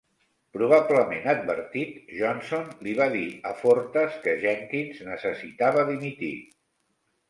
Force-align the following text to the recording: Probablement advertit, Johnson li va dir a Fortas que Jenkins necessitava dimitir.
Probablement 0.55 1.27
advertit, 1.33 1.93
Johnson 2.21 2.65
li 2.89 2.97
va 3.03 3.09
dir 3.19 3.23
a 3.53 3.55
Fortas 3.63 4.21
que 4.27 4.37
Jenkins 4.49 5.07
necessitava 5.15 5.89
dimitir. 5.97 6.37